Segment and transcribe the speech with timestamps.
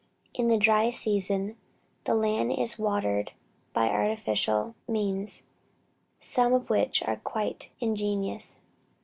[0.33, 1.57] In the dry season,
[2.05, 3.33] the land is watered
[3.71, 5.43] by artificial means,
[6.19, 8.57] some of which are quite ingenious.